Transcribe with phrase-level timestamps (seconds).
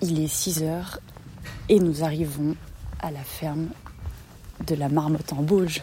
[0.00, 1.00] Il est 6 heures
[1.68, 2.54] et nous arrivons
[3.00, 3.68] à la ferme
[4.66, 5.82] de la marmotte en Bauge.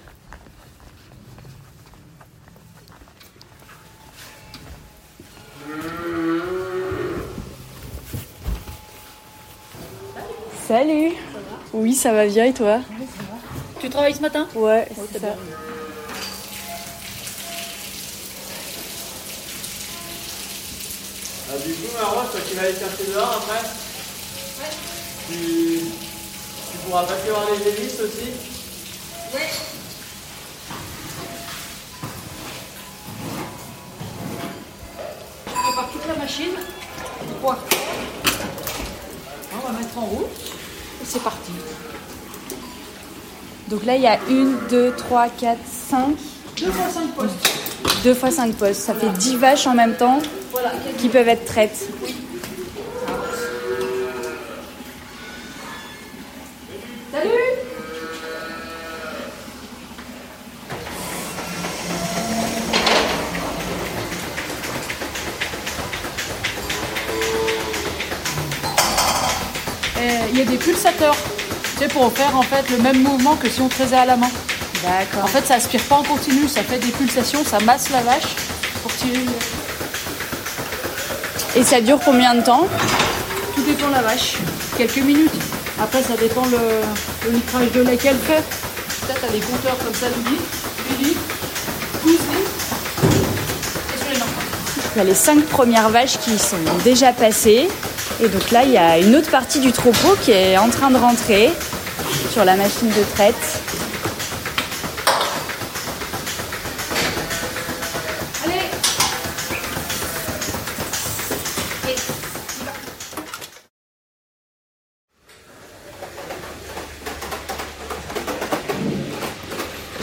[10.68, 11.12] Salut
[11.74, 12.82] Oui, ça va bien et toi?
[13.80, 14.48] Tu travailles ce matin?
[14.56, 15.36] Ouais, c'est ça.
[21.54, 23.70] Ah, du coup, Marois, toi qui vas aller chercher dehors après
[25.28, 25.82] tu...
[26.72, 28.32] tu pourras passer voir les hélices aussi
[35.46, 36.56] Je prépare toute la machine
[37.20, 37.80] pour pouvoir faire.
[39.54, 40.26] On va mettre en route
[41.02, 41.52] et c'est parti.
[43.68, 46.18] Donc là, il y a une, deux, trois, quatre, cinq.
[46.64, 48.04] Deux fois 5 postes.
[48.04, 48.82] Deux fois cinq postes.
[48.82, 50.20] Ça fait 10 vaches en même temps
[50.52, 50.72] Voilà.
[50.98, 51.88] qui peuvent être traites.
[57.12, 57.60] Salut
[69.98, 71.16] Euh, Il y a des pulsateurs,
[71.74, 74.18] tu sais, pour faire en fait le même mouvement que si on faisait à la
[74.18, 74.30] main.
[74.86, 75.30] En D'accord.
[75.30, 78.36] fait, ça aspire pas en continu, ça fait des pulsations, ça masse la vache
[78.82, 79.26] pour tirer.
[81.56, 82.68] Et ça dure combien de temps?
[83.56, 84.38] Tout dépend de la vache.
[84.78, 85.32] Quelques minutes.
[85.82, 86.58] Après, ça dépend le,
[87.26, 88.44] le litrage de lait qu'elle fait.
[89.06, 90.44] Peut-être t'as des compteurs comme ça, 10 litres,
[91.00, 91.22] 8 litres,
[92.04, 92.52] 12 litres.
[93.94, 94.26] Et sur les mains.
[94.96, 97.70] Il y a les cinq premières vaches qui sont déjà passées.
[98.24, 100.90] Et donc là, il y a une autre partie du troupeau qui est en train
[100.92, 101.52] de rentrer
[102.32, 103.53] sur la machine de traite.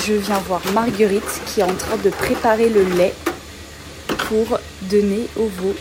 [0.07, 3.15] Je viens voir Marguerite qui est en train de préparer le lait
[4.29, 5.75] pour donner aux veaux.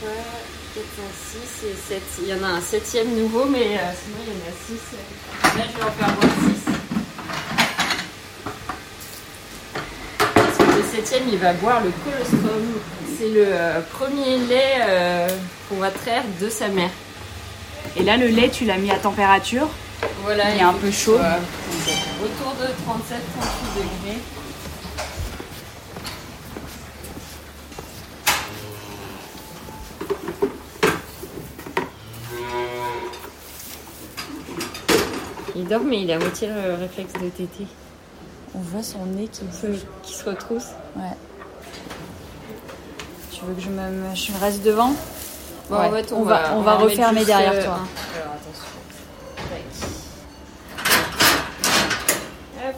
[0.00, 0.10] 3,
[0.74, 2.02] 4, 5, 6 et 7.
[2.22, 4.74] Il y en a un septième nouveau, mais euh, sinon il y en a 6.
[5.56, 6.76] Là, je vais en faire voir 6.
[10.34, 12.80] Parce que le septième, il va boire le colostrum.
[13.18, 15.28] C'est le euh, premier lait euh,
[15.68, 16.90] qu'on va traire de sa mère.
[17.94, 19.68] Et là, le lait, tu l'as mis à température.
[20.22, 21.16] Voilà, Il est un peu chaud.
[21.16, 21.38] soit
[22.24, 24.18] Autour de 37-38 degrés.
[35.54, 37.66] Il dort, mais il a moitié le réflexe de tété.
[38.54, 39.80] On voit son nez qui bouge.
[40.02, 40.68] Qui se retrousse.
[40.96, 41.16] Ouais.
[43.32, 44.94] Tu veux que je me, je me reste devant?
[45.68, 45.86] Bon, Ouais.
[45.86, 47.78] en fait, on, va, on va mettre refermer derrière euh, toi.
[48.14, 48.70] Alors, attention.
[49.36, 49.64] Tac.
[52.68, 52.76] Hop.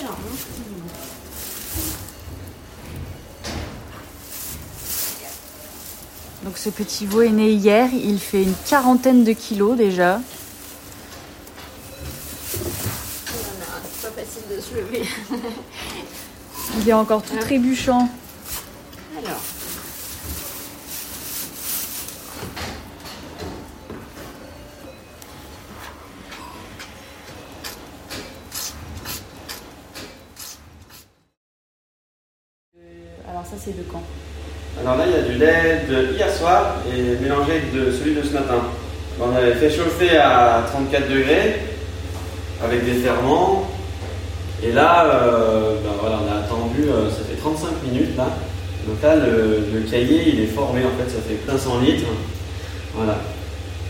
[0.00, 0.88] Alors, mon petit bout.
[6.44, 10.20] Donc ce petit veau est né hier, il fait une quarantaine de kilos déjà.
[13.32, 15.06] Voilà, c'est pas facile de se lever.
[16.80, 17.42] Il est encore tout Ah.
[17.42, 18.08] trébuchant.
[19.18, 19.40] Alors.
[33.28, 34.02] Alors c'est de quand
[34.80, 38.22] Alors là, il y a du lait de hier soir et mélangé de celui de
[38.22, 38.62] ce matin.
[39.20, 41.60] On avait fait chauffer à 34 degrés
[42.64, 43.68] avec des ferments.
[44.62, 48.28] Et là, euh, ben voilà, on a attendu, euh, ça fait 35 minutes là.
[48.86, 52.08] Donc là, le, cahier, il est formé en fait, ça fait plein 100 litres.
[52.94, 53.18] Voilà.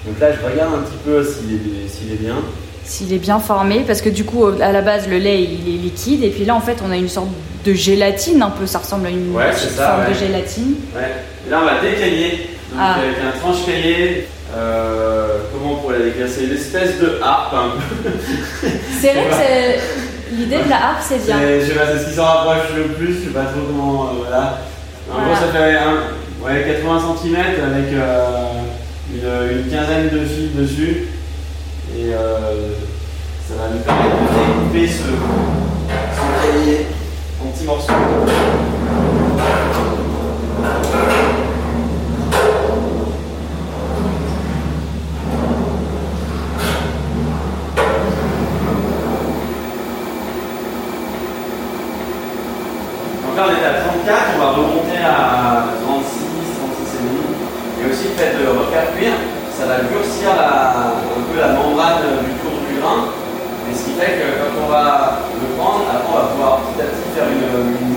[0.07, 2.37] Donc là, je regarde un petit peu s'il est bien.
[2.85, 5.79] S'il est bien formé, parce que du coup à la base le lait il est
[5.79, 7.29] liquide et puis là en fait on a une sorte
[7.65, 10.19] de gélatine un peu, ça ressemble à une Ouais, ça, forme de ouais.
[10.27, 10.75] gélatine.
[10.95, 11.13] Ouais.
[11.47, 12.31] Et là, on va décailler.
[12.71, 12.95] Donc, Ah.
[12.97, 14.27] avec un tranche cahier.
[14.57, 18.11] Euh, comment on pourrait la décrire C'est une espèce de harpe un peu.
[19.01, 21.37] C'est vrai que l'idée de la harpe c'est bien.
[21.41, 23.61] C'est- Je sais pas, c'est ce qui s'en rapproche le plus, je sais pas trop
[23.67, 24.07] comment.
[24.07, 24.59] euh, voilà.
[25.11, 25.29] En Voilà.
[25.29, 28.27] gros, ça fait un- ouais, 80 cm avec euh,
[29.15, 31.07] une, une quinzaine de fils dessus.
[32.05, 32.75] Et euh,
[33.47, 36.87] ça va nous permettre de découper ce, ce cahier
[37.41, 37.93] en petits morceaux.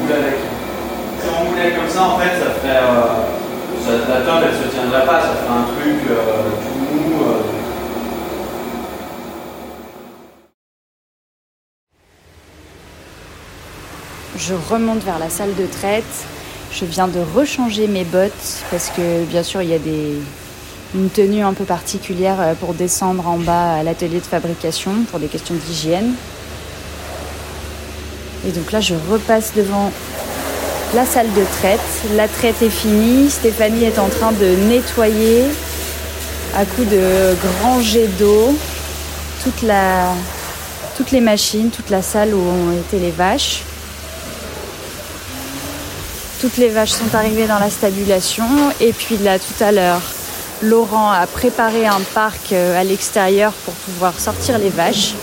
[0.05, 0.37] moule avec.
[1.19, 2.77] Si on moulait comme ça, en fait, ça ferait.
[2.77, 3.25] euh,
[3.85, 7.23] ça- la tome, elle se tiendrait pas, ça ferait un truc euh, tout mou.
[7.23, 7.41] euh.
[14.37, 16.03] Je remonte vers la salle de traite.
[16.71, 20.15] Je viens de rechanger mes bottes parce que bien sûr il y a des,
[20.93, 25.27] une tenue un peu particulière pour descendre en bas à l'atelier de fabrication pour des
[25.27, 26.13] questions d'hygiène.
[28.47, 29.91] Et donc là je repasse devant
[30.93, 31.79] la salle de traite.
[32.15, 33.29] La traite est finie.
[33.29, 35.45] Stéphanie est en train de nettoyer
[36.55, 38.55] à coups de grands jets d'eau
[40.95, 43.61] toutes les machines, toute la salle où ont été les vaches.
[46.41, 48.45] Toutes les vaches sont arrivées dans la stabulation.
[48.79, 50.01] Et puis là, tout à l'heure,
[50.61, 55.13] Laurent a préparé un parc euh, à l'extérieur pour pouvoir sortir les vaches.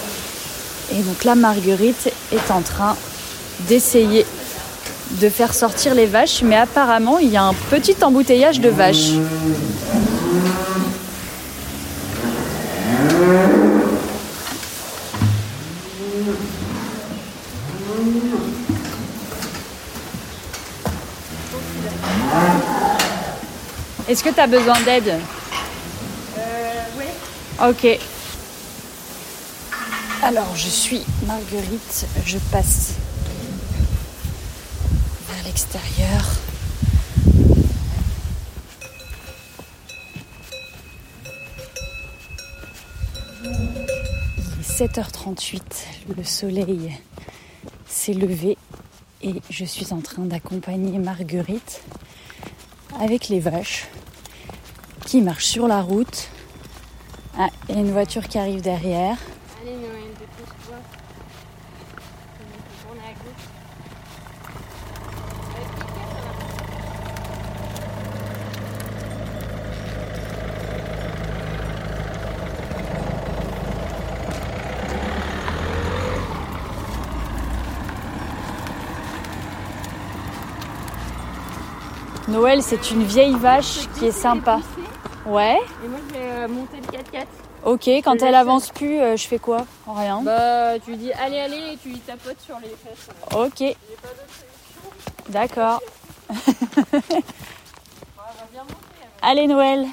[0.92, 2.96] Et donc là, Marguerite est en train
[3.60, 4.26] d'essayer
[5.20, 6.42] de faire sortir les vaches.
[6.42, 9.12] Mais apparemment, il y a un petit embouteillage de vaches.
[24.08, 25.14] Est-ce que tu as besoin d'aide
[26.98, 27.04] oui.
[27.62, 27.98] Ok.
[30.22, 32.94] Alors, je suis Marguerite, je passe
[35.54, 35.58] Il
[44.60, 45.60] est 7h38,
[46.16, 46.99] le soleil
[47.87, 48.56] s'est levé
[49.22, 51.82] et je suis en train d'accompagner Marguerite
[52.98, 53.88] avec les vaches
[55.06, 56.28] qui marchent sur la route.
[57.38, 59.16] Ah, une voiture qui arrive derrière.
[59.60, 60.76] Allez, Noël, dépêche-toi.
[62.40, 63.48] On peut tourner à gauche.
[65.55, 66.32] Ouais, cliquez, ça va.
[82.28, 84.60] Noël, c'est une vieille vache qui est sympa.
[85.26, 85.58] Ouais.
[85.84, 87.26] Et moi, je vais euh, monter le 4x4.
[87.64, 89.66] Ok, quand elle avance plus, euh, je fais quoi?
[89.86, 90.22] Rien.
[90.22, 93.08] Bah, tu lui dis allez, allez, et tu lui tapotes sur les fesses.
[93.36, 93.76] Ok.
[95.28, 95.80] D'accord.
[99.22, 99.86] Allez Noël.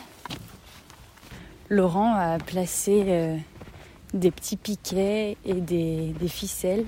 [1.70, 3.38] Laurent a placé euh,
[4.16, 6.88] des petits piquets et des, des ficelles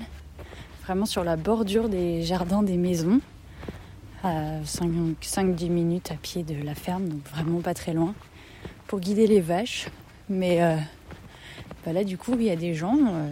[0.84, 3.20] vraiment sur la bordure des jardins des maisons,
[4.22, 8.14] à 5-10 minutes à pied de la ferme, donc vraiment pas très loin,
[8.86, 9.88] pour guider les vaches.
[10.28, 10.76] Mais euh,
[11.84, 13.30] bah là du coup il y a des gens euh,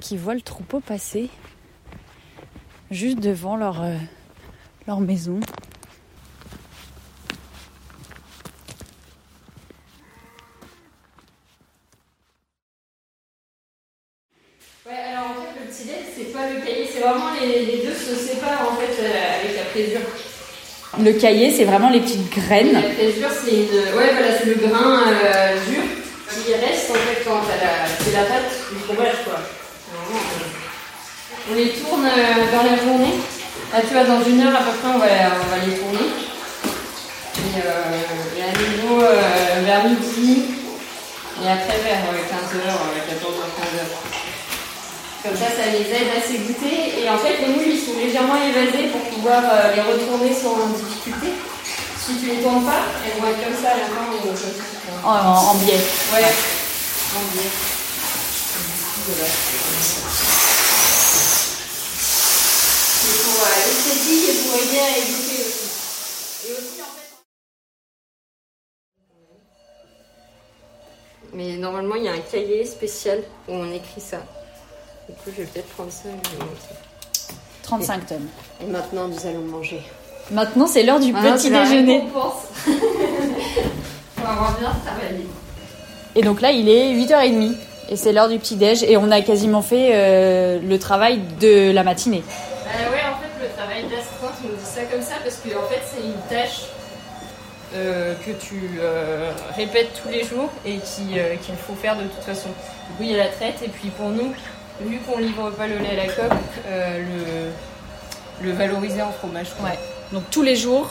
[0.00, 1.30] qui voient le troupeau passer
[2.90, 3.96] juste devant leur, euh,
[4.86, 5.38] leur maison.
[14.86, 17.86] Ouais, alors en fait, le petit lait, c'est pas le cahier, c'est vraiment les, les
[17.86, 20.00] deux se séparent en fait euh, avec la présure.
[21.02, 22.72] Le cahier, c'est vraiment les petites graines.
[22.72, 23.96] La présure, c'est une.
[23.96, 25.82] Ouais, voilà, c'est le grain euh, dur
[26.28, 27.88] qui reste en fait quand la.
[28.04, 29.40] C'est la pâte du fromage quoi.
[31.50, 33.14] On les tourne euh, dans la journée.
[33.72, 36.10] Là, tu dans une heure à peu près, on va, on va les tourner.
[37.36, 40.42] Et, euh, à nouveau vers midi.
[41.42, 42.60] Et après vers 15h,
[43.08, 44.19] 14h, 15h.
[45.22, 47.00] Comme ça, ça les aide à s'égoutter.
[47.02, 50.56] Et en fait, les moules, ils sont légèrement évasés pour pouvoir euh, les retourner sans
[50.68, 51.28] difficulté.
[51.98, 54.46] Si tu les tournes pas, elles vont être comme ça à la fin ou ça.
[55.04, 55.74] En, en- en biais.
[56.12, 56.24] Ouais.
[57.16, 57.50] En biais.
[63.02, 65.68] C'est pour euh, l'esthétique et pour aider à égoutter aussi.
[66.48, 67.10] Et aussi, en fait.
[71.32, 74.18] Mais normalement, il y a un cahier spécial où on écrit ça.
[75.10, 76.74] Du coup, je vais peut-être prendre ça et le monter.
[77.64, 78.28] 35 tonnes.
[78.62, 79.82] Et maintenant, nous allons manger.
[80.30, 81.94] Maintenant, c'est l'heure du Maintenant, petit c'est la déjeuner.
[82.00, 82.34] récompense.
[84.18, 85.26] On va avoir bien travaillé.
[86.14, 87.54] Et donc là, il est 8h30.
[87.88, 88.84] Et c'est l'heure du petit déj.
[88.84, 92.22] Et on a quasiment fait euh, le travail de la matinée.
[92.22, 95.66] Euh, ouais, en fait, le travail d'assistante, on dit ça comme ça parce que en
[95.68, 96.66] fait, c'est une tâche
[97.74, 102.02] euh, que tu euh, répètes tous les jours et qui, euh, qu'il faut faire de
[102.04, 102.48] toute façon.
[102.90, 104.32] Du coup, il y a la traite et puis pour nous,
[104.84, 106.98] vu qu'on livre pas le lait à la coque, euh,
[108.42, 109.48] le, le valoriser en fromage.
[109.62, 109.78] Ouais.
[110.12, 110.90] Donc tous les jours,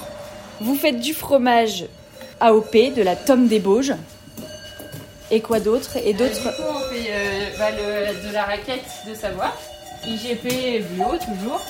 [0.61, 1.85] vous faites du fromage
[2.39, 3.93] AOP, de la tome des Bauges.
[5.31, 5.97] Et quoi d'autre?
[5.97, 6.41] Et Euh, d'autres.
[6.59, 9.55] on fait euh, bah, le- de la raquette de savoir.
[10.07, 11.61] IGP bio toujours.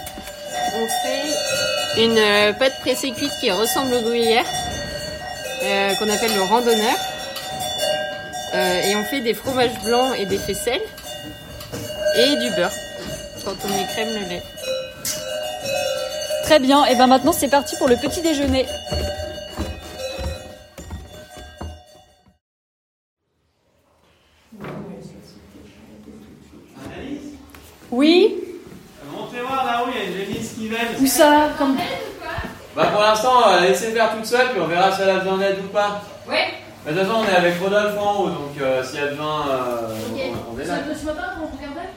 [0.75, 4.45] on fait une pâte pressée cuite qui ressemble au gruyère,
[5.97, 6.95] qu'on appelle le randonneur.
[8.53, 10.81] Et on fait des fromages blancs et des faisselles
[12.15, 12.71] et du beurre
[13.45, 14.43] quand on écrème le lait.
[16.43, 18.65] Très bien, et ben maintenant c'est parti pour le petit déjeuner.
[26.85, 27.33] Analyse
[27.91, 28.35] Oui
[29.11, 30.87] Montrez voir là où il y a une génisse qui vène.
[30.99, 31.77] Où ça comme...
[32.75, 35.09] Bah pour l'instant, on va la laisser faire toute seule, puis on verra si elle
[35.09, 36.01] a besoin d'aide ou pas.
[36.27, 36.53] Ouais.
[36.86, 39.07] Mais de toute façon, on est avec Rodolphe en haut, donc euh, s'il y a
[39.07, 40.21] besoin, euh, Ok.
[40.51, 40.75] on, on est là.
[41.00, 41.89] Ce matin, quand on regardait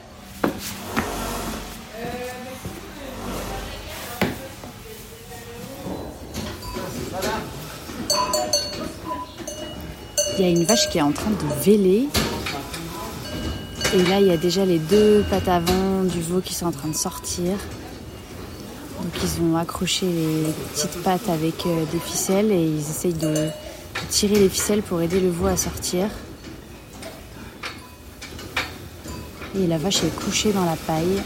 [10.39, 12.09] Il y a une vache qui est en train de véler.
[13.95, 16.73] Et là, il y a déjà les deux pattes avant du veau qui sont en
[16.73, 17.53] train de sortir.
[18.99, 23.35] Donc, ils ont accroché les petites pattes avec euh, des ficelles et ils essayent de,
[23.35, 23.49] de
[24.13, 26.07] tirer les ficelles pour aider le veau à sortir.
[29.57, 31.23] Et la vache est couchée dans la paille.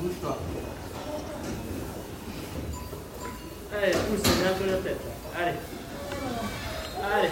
[0.00, 0.38] Bouge pas.
[3.72, 5.00] Allez, pousse, mets un peu la tête.
[5.40, 5.56] Allez.
[7.14, 7.30] Allez.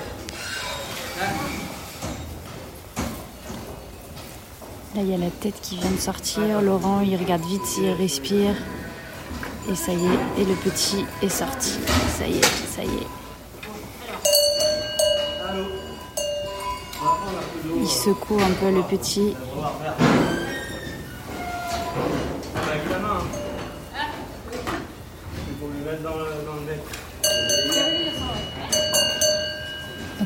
[4.96, 6.60] Là, il y a la qui vient de sortir.
[6.62, 8.54] Laurent, il regarde vite s'il respire.
[9.70, 11.72] Et ça y est, et le petit est sorti.
[12.18, 13.06] Ça y est, ça y est.
[17.78, 19.34] Il secoue un peu le petit.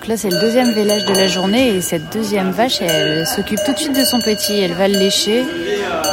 [0.00, 1.76] Donc là, c'est le deuxième vélage de la journée.
[1.76, 4.58] Et cette deuxième vache, elle s'occupe tout de suite de son petit.
[4.58, 5.44] Elle va le lécher.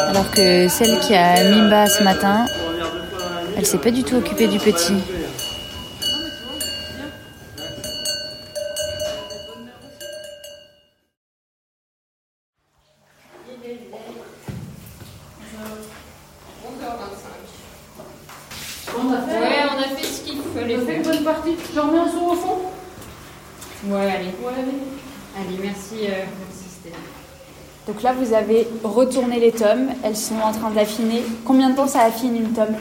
[0.09, 2.47] Alors que celle qui a mis bas ce matin,
[3.55, 4.95] elle s'est pas du tout occupée du petit.
[28.27, 29.89] Vous avez retourné les tomes.
[30.03, 31.23] Elles sont en train d'affiner.
[31.45, 32.75] Combien de temps ça affine une tome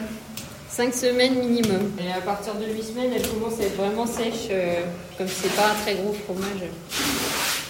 [0.69, 1.91] 5 semaines minimum.
[1.99, 4.81] Et à partir de 8 semaines, elle commence à être vraiment sèche, euh,
[5.17, 6.67] comme c'est pas un très gros fromage.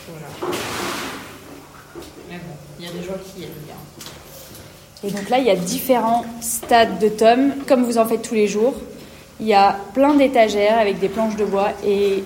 [0.10, 0.54] Voilà.
[2.30, 3.76] Mais bon, il y a des gens qui aiment bien.
[5.04, 8.36] Et donc là, il y a différents stades de tomes, comme vous en faites tous
[8.36, 8.74] les jours.
[9.40, 12.24] Il y a plein d'étagères avec des planches de bois et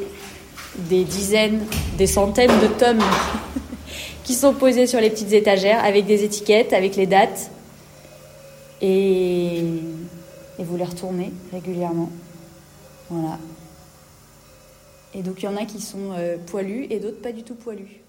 [0.77, 1.63] des dizaines,
[1.97, 3.03] des centaines de tomes
[4.23, 7.51] qui sont posés sur les petites étagères avec des étiquettes, avec les dates.
[8.81, 9.59] Et,
[10.59, 12.09] et vous les retournez régulièrement.
[13.09, 13.37] Voilà.
[15.13, 17.55] Et donc il y en a qui sont euh, poilus et d'autres pas du tout
[17.55, 18.01] poilus.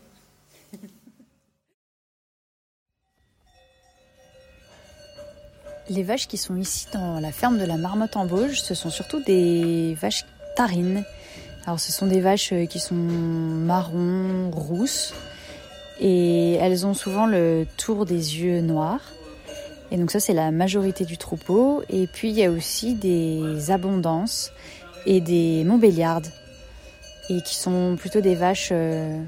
[5.88, 8.88] Les vaches qui sont ici dans la ferme de la Marmotte en Bauge, ce sont
[8.88, 10.24] surtout des vaches
[10.56, 11.04] tarines.
[11.66, 15.12] Alors ce sont des vaches euh, qui sont marron, rousses
[16.02, 19.12] et elles ont souvent le tour des yeux noirs.
[19.92, 21.82] Et donc ça c'est la majorité du troupeau.
[21.88, 24.50] Et puis il y a aussi des abondances
[25.06, 26.26] et des montbéliardes
[27.30, 29.22] et qui sont plutôt des vaches euh,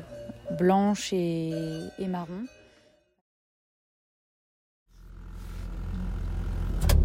[0.59, 1.63] blanches et,
[2.09, 2.45] marron.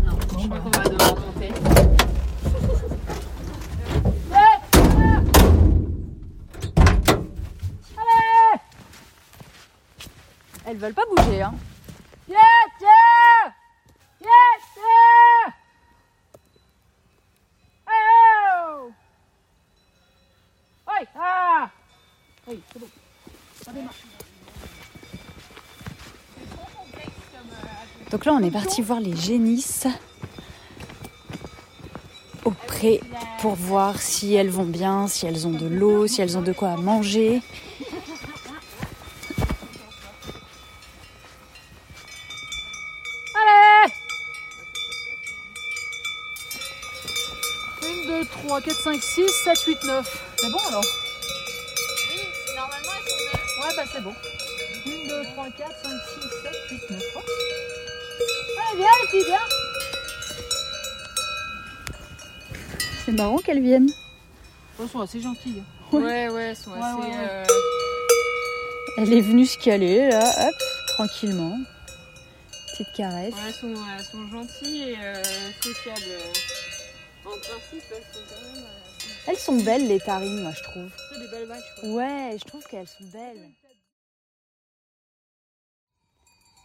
[0.04, 1.54] Non, je monter.
[10.70, 11.56] Elles veulent pas bouger hein.
[28.12, 29.88] Donc là, on est parti voir les génisses
[32.46, 33.02] au pré
[33.42, 36.54] pour voir si elles vont bien, si elles ont de l'eau, si elles ont de
[36.54, 37.42] quoi manger.
[43.36, 43.94] Allez
[47.84, 50.24] 1, 2, 3, 4, 5, 6, 7, 8, 9.
[50.38, 50.84] C'est bon alors?
[52.12, 52.22] Oui,
[52.56, 53.44] normalement elles sont neuf.
[53.64, 54.14] Ouais, bah c'est bon.
[54.86, 55.92] 1, 2, 3, 4, 5,
[56.22, 57.04] 6, 7, 8, 9.
[57.16, 57.20] Oh.
[58.70, 59.48] Allez, viens les filles, viens
[63.06, 63.90] C'est marrant qu'elles viennent.
[64.80, 65.64] Elles sont assez gentilles.
[65.92, 67.02] Ouais, ouais, elles sont assez.
[67.02, 67.28] ouais, ouais.
[67.30, 67.46] euh,
[69.00, 70.56] Elle est venue se caler, là, hop,
[70.90, 71.58] tranquillement.
[72.72, 73.34] Petite caresse.
[73.34, 75.24] ouais, elles, sont, elles sont gentilles et euh,
[75.62, 76.02] sociables.
[76.08, 76.34] euh.
[77.26, 78.64] En principe, elles sont quand même.
[78.64, 78.89] euh,
[79.28, 80.90] Elles sont belles, les tarines, moi, je trouve.
[81.12, 81.76] c'est des belles vaches.
[81.80, 81.90] quoi.
[81.90, 83.50] Ouais, je trouve qu'elles sont belles.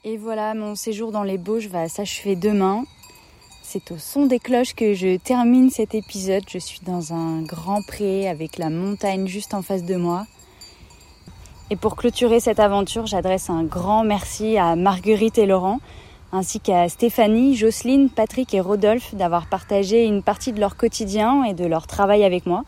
[0.05, 2.85] Et voilà, mon séjour dans les Bauges va s'achever demain.
[3.63, 6.45] C'est au son des cloches que je termine cet épisode.
[6.49, 10.27] Je suis dans un grand pré avec la montagne juste en face de moi.
[11.71, 15.81] Et pour clôturer cette aventure, j'adresse un grand merci à Marguerite et Laurent,
[16.35, 21.55] ainsi qu'à Stéphanie, Jocelyne, Patrick et Rodolphe d'avoir partagé une partie de leur quotidien et
[21.55, 22.65] de leur travail avec moi.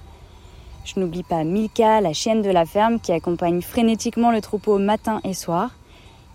[0.85, 5.21] Je n'oublie pas Milka, la chienne de la ferme, qui accompagne frénétiquement le troupeau matin
[5.25, 5.71] et soir.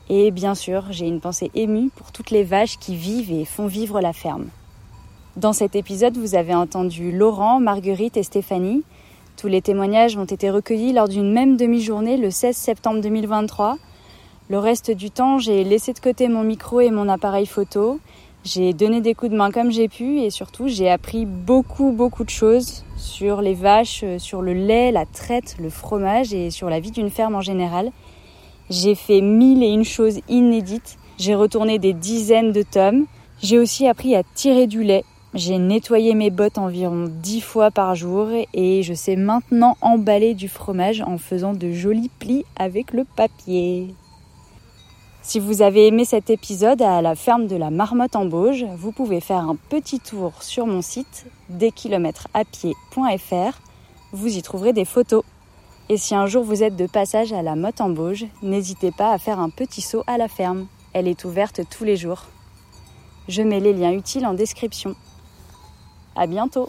[0.10, 3.68] Et bien sûr, j'ai une pensée émue pour toutes les vaches qui vivent et font
[3.68, 4.50] vivre la ferme.
[5.38, 8.84] Dans cet épisode, vous avez entendu Laurent, Marguerite et Stéphanie.
[9.38, 13.78] Tous les témoignages ont été recueillis lors d'une même demi-journée le 16 septembre 2023.
[14.51, 18.01] Le reste du temps, j'ai laissé de côté mon micro et mon appareil photo.
[18.43, 22.25] J'ai donné des coups de main comme j'ai pu et surtout j'ai appris beaucoup beaucoup
[22.25, 26.70] de choses sur les vaches, euh, sur le lait, la traite, le fromage et sur
[26.70, 27.93] la vie d'une ferme en général.
[28.70, 30.98] J'ai fait mille et une choses inédites.
[31.17, 33.05] J'ai retourné des dizaines de tomes.
[33.41, 35.05] J'ai aussi appris à tirer du lait.
[35.34, 40.50] J'ai nettoyé mes bottes environ dix fois par jour et je sais maintenant emballer du
[40.50, 43.96] fromage en faisant de jolis plis avec le papier.
[45.24, 48.91] Si vous avez aimé cet épisode à la ferme de la Marmotte en Bauge, vous
[48.91, 53.62] pouvez faire un petit tour sur mon site deskilométresapied.fr.
[54.13, 55.24] Vous y trouverez des photos.
[55.89, 59.12] Et si un jour vous êtes de passage à la Motte en Bauge, n'hésitez pas
[59.12, 60.65] à faire un petit saut à la ferme.
[60.93, 62.24] Elle est ouverte tous les jours.
[63.28, 64.95] Je mets les liens utiles en description.
[66.15, 66.67] À bientôt!